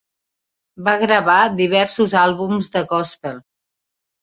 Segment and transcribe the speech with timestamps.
[0.87, 3.39] Va gravar diversos àlbums de gòspel.